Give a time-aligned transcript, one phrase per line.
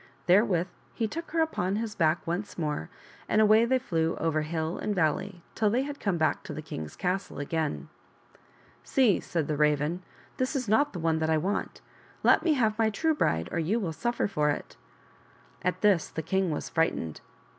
[0.25, 2.89] Therewith he took her upon his back once more,
[3.29, 6.61] and away they flew over hill and valley till they had come back to the
[6.63, 7.87] king's castle again."
[8.93, 10.01] See," said the Raven,"
[10.37, 11.81] this is not the one I want.
[12.23, 14.75] Let me have my true bride or you will suffer for it."
[15.61, 17.21] At this the king was frightened.